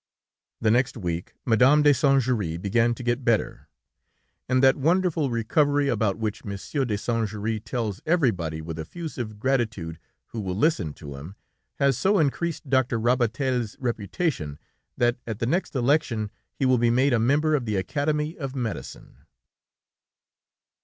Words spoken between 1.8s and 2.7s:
de Saint Juéry